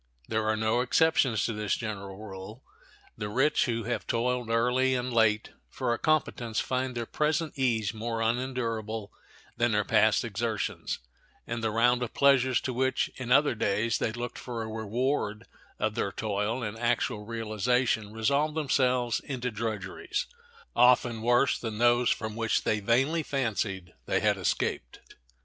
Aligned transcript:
There 0.27 0.47
are 0.49 0.57
no 0.57 0.81
exceptions 0.81 1.45
to 1.45 1.53
this 1.53 1.75
general 1.75 2.17
rule. 2.17 2.63
The 3.19 3.29
rich 3.29 3.65
who 3.65 3.83
have 3.83 4.07
toiled 4.07 4.49
early 4.49 4.95
and 4.95 5.13
late 5.13 5.51
for 5.69 5.93
a 5.93 5.99
competence 5.99 6.59
find 6.59 6.95
their 6.95 7.05
present 7.05 7.53
ease 7.55 7.93
more 7.93 8.19
unendurable 8.19 9.13
than 9.57 9.73
their 9.73 9.85
past 9.85 10.25
exertions, 10.25 10.97
and 11.45 11.63
the 11.63 11.69
round 11.69 12.01
of 12.01 12.15
pleasures 12.15 12.59
to 12.61 12.73
which, 12.73 13.11
in 13.17 13.31
other 13.31 13.53
days, 13.53 13.99
they 13.99 14.11
looked 14.11 14.39
for 14.39 14.63
a 14.63 14.67
reward 14.67 15.45
of 15.77 15.93
their 15.93 16.11
toil 16.11 16.63
in 16.63 16.75
actual 16.79 17.23
realization, 17.23 18.11
resolve 18.11 18.55
themselves 18.55 19.19
into 19.19 19.51
drudgeries, 19.51 20.25
often 20.75 21.21
worse 21.21 21.59
than 21.59 21.77
those 21.77 22.09
from 22.09 22.35
which 22.35 22.63
they 22.63 22.79
vainly 22.79 23.21
fancied 23.21 23.93
they 24.07 24.19
had 24.19 24.35
escaped. 24.37 24.99